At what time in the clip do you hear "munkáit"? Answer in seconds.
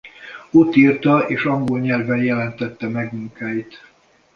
3.13-3.85